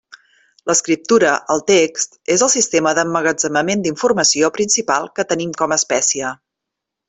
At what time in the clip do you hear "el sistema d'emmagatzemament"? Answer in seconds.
2.47-3.85